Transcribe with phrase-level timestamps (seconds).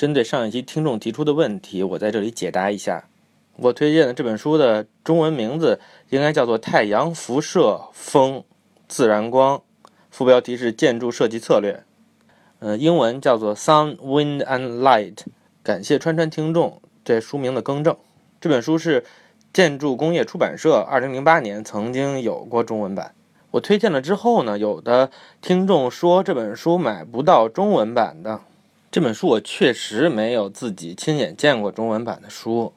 [0.00, 3.04] 针对上一期听众提出的问题，我在这里解答一下。
[3.56, 8.42] 我推荐的这本书的中文名字应该叫做《太阳辐射风
[8.88, 9.58] 自然光》，
[10.10, 11.84] 副标题是建筑设计策略。
[12.60, 15.16] 呃，英文叫做《Sun, Wind and Light》。
[15.62, 17.94] 感谢川川听众对书名的更正。
[18.40, 19.04] 这本书是
[19.52, 23.14] 建筑工业出版社2008年曾经有过中文版。
[23.50, 25.10] 我推荐了之后呢，有的
[25.42, 28.40] 听众说这本书买不到中文版的。
[28.92, 32.72] 这本书我确实没有自己亲眼见过中文版的书，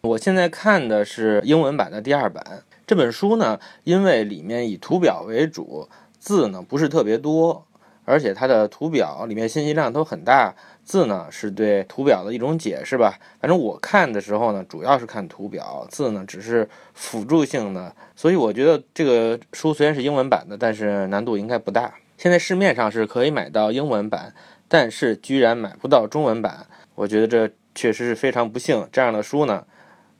[0.00, 2.62] 我现在看的是英文版的第二版。
[2.86, 5.86] 这本书呢，因为里面以图表为主，
[6.18, 7.66] 字呢不是特别多，
[8.06, 13.18] 而且它的图表里面信息量都很大，字呢是对图表的一种解释吧。
[13.38, 21.92] 反正我看的时候呢，主要是看图表，字呢只是辅助性的，所以我觉得这个书虽然是英文版的，但是难度应该不大。
[22.16, 24.32] 现在市面上是可以买到英文版。
[24.72, 28.88] 但是居然买不到中文版，我觉得这确实是非常不幸。
[28.92, 29.66] 这样的书呢，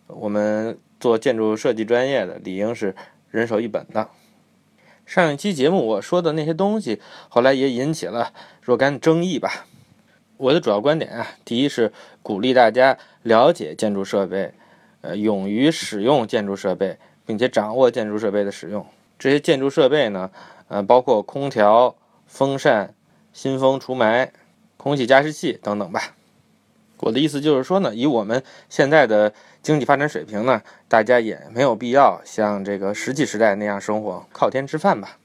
[0.09, 2.97] 我们做建筑设计专业的理应是
[3.31, 4.09] 人手一本的。
[5.07, 9.67] 上一期节目我说的那些东西，后来也引起了若干争议吧。
[10.37, 14.53] 我的主要观点啊，第一是鼓励大家了解建筑设备，
[15.03, 18.85] 呃，勇于使用建筑设备，并且掌握建筑设备的使用。
[19.17, 20.29] 这些建筑设备呢，
[20.67, 21.95] 呃，包括空调、
[22.27, 22.93] 风扇、
[23.33, 24.31] 新风除霾。
[24.83, 26.17] 空气加湿器等等吧。
[27.01, 35.19] 我的意思就是说呢，以我们现在的经济发展水平呢，大家也没有必要像这个石器时代那样生活，靠天吃饭吧。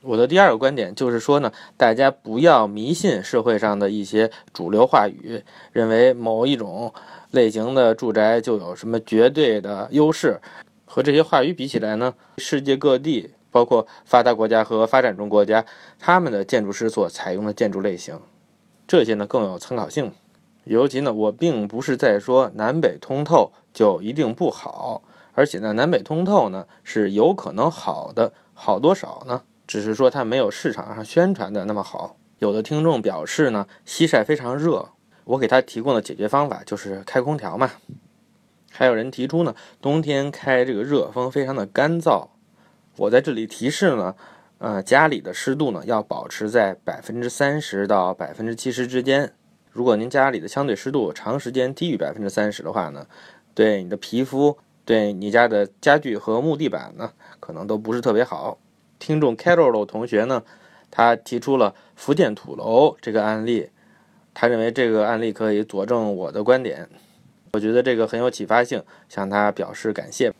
[0.00, 5.42] 我的第二个观点就是说呢，大家不要迷信社会上的一些主流话语，
[5.72, 6.94] 认为某一种
[7.32, 10.40] 类型的住宅就有什么绝对的优势。
[10.86, 15.64] 和这些话语比起来呢，世界各地，包括发达国家和发展中国家，
[15.98, 18.18] 他们的建筑师所采用的建筑类型。
[18.90, 20.10] 这些呢更有参考性，
[20.64, 29.42] 尤其呢，我并不是在说南北通透就一定不好，而且呢，南北通透呢是有可能好的，好多少呢？
[29.68, 32.16] 只是说它没有市场上宣传的那么好。
[32.40, 34.88] 有的听众表示呢，西晒非常热，
[35.22, 37.70] 我给他提供的解决方法就是开空调嘛。
[38.72, 42.26] 还有人提出呢，冬天开这个热风非常的干燥，
[42.96, 44.16] 我在这里提示呢。
[44.60, 49.32] 呃，家里的湿度呢要保持在百分之三十到百分之七十之间。
[49.72, 53.06] 如果您家里的相对湿度长时间低于百分之三十的话呢，
[53.54, 57.10] 对你的皮肤、对你家的家具和木地板呢，
[57.40, 58.58] 可能都不是特别好。
[58.98, 60.42] 听众 Carol 同学呢，
[60.90, 63.70] 他提出了福建土楼这个案例，
[64.34, 66.86] 他认为这个案例可以佐证我的观点。
[67.54, 70.34] 我觉得这个很有启发性，向他表示感谢。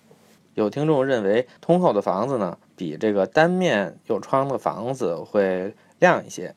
[0.54, 2.58] 有听众认为通透的房子呢？
[2.80, 6.54] 比这个单面有窗的房子会亮一些。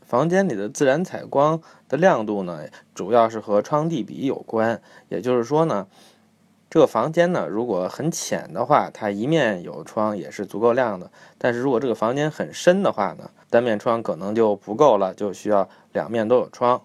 [0.00, 4.80] 房间里的自然采光的亮度呢，主要是和窗地比有关。
[5.10, 5.86] 也就是说呢，
[6.70, 11.10] 这个房间呢，如果很浅的话，它一面有窗也是足够亮的。
[11.36, 16.80] 但是如果这个房间很深的话呢，单面窗可能就不够了，就需要两面都有窗。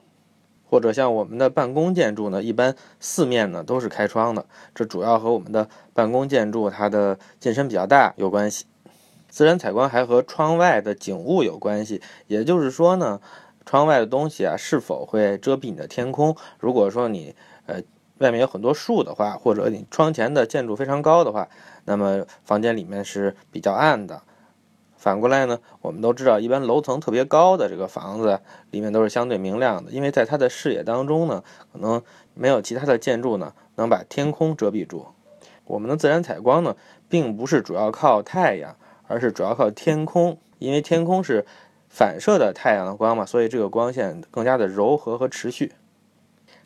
[0.69, 4.45] 或者像我们的办公建筑呢，一般四面呢都是开窗的，
[4.75, 8.65] 这主要和我们的办公建筑它的进深比较大有关系。
[9.29, 13.19] 自然采光还和窗外的景物有关系，也就是说呢，
[13.65, 16.35] 窗外的东西啊是否会遮蔽你的天空？
[16.59, 17.35] 如果说你
[17.65, 17.81] 呃
[18.19, 21.47] 外面有很多树的话，或者你窗前的建筑非常高的话，
[21.85, 24.23] 那么房间里面是比较暗的。
[25.07, 28.41] 反过来呢，我们都知道，一般楼层特别高的这个房子
[28.71, 32.01] 里面都是相对明亮的，因为在它的视野当中呢，可能
[32.33, 35.05] 没有其他的建筑呢能把天空遮蔽住。
[35.63, 36.75] 我们的自然采光呢，
[37.07, 38.75] 并不是主要靠太阳，
[39.07, 41.45] 而是主要靠天空，因为天空是
[41.87, 45.71] 反射的太阳的光嘛，所以这个光线更加的柔和和持续。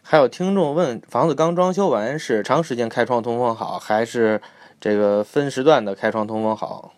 [0.02, 4.42] 还有听众问，房子刚装修完是长时间开窗通风好，还是
[4.80, 6.96] 这个分时段的开窗通风好？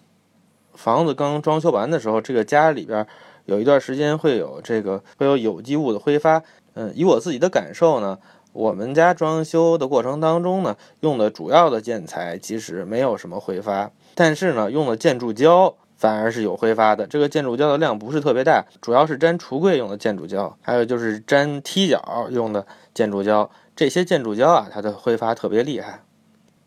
[0.76, 3.06] 房子刚装修完的时候，这个家里边
[3.46, 6.42] 有一段时间会有这个会有有机物的挥发。
[6.76, 8.18] 嗯，以我自己的感受呢，
[8.52, 17.06] 我们家装修的过程当中呢，用的主要的建材其实没有什么挥发，但是呢，用的建筑胶反而是有挥发的。
[17.06, 23.50] 这个建筑胶的量不是特别大，主要是粘橱柜用的建筑胶，还有就是粘踢脚用的建筑胶。
[23.76, 26.02] 这些建筑胶啊，它的挥发特别厉害。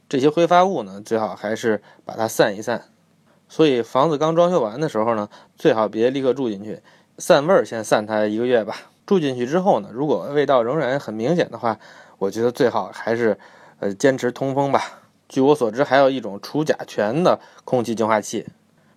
[0.08, 2.84] 这些挥发物呢，最好还是把它散一散。
[3.48, 6.80] 所以房子刚装修完的时候呢，最好别立刻住进去，
[7.18, 8.76] 散味儿先散它一个月吧。
[9.06, 11.78] 住进去之后呢，如果味道仍然很明显的话，
[12.18, 13.38] 我觉得最好还是
[13.78, 15.00] 呃坚持通风吧。
[15.28, 18.46] 据我所知，还有一种除甲醛的空气净化器，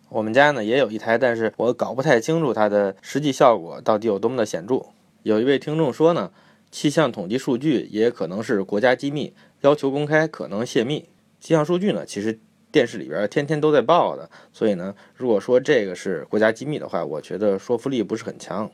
[0.10, 4.86] 我们家呢也有一台，但是我搞不太清楚它的实际效果到底有多么的显著。
[5.22, 6.32] 有一位听众说呢，
[6.72, 11.08] 气象统计数据也可能是国家机密，要求公开可能泄密。
[11.40, 12.40] 气象数据呢，其实
[12.72, 18.70] 电视里边天天都在报的，所以呢，如果说这个是国家机密的话，我觉得说服力不是很强。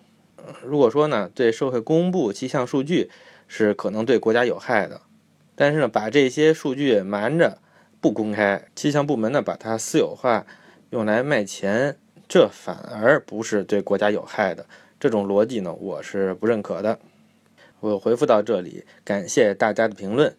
[0.64, 3.10] 如果说呢，对社会公布气象数据
[3.48, 5.02] 是可能对国家有害的，
[5.56, 7.60] 但是呢，把这些数据瞒着
[8.02, 10.46] 不公开，气象部门呢把它私有化，
[10.92, 11.98] 用来卖钱，
[12.28, 14.66] 这反而不是对国家有害的。
[15.00, 17.00] 这种逻辑呢，我是不认可的。
[17.80, 20.36] 我回复到这里，感谢大家的评论。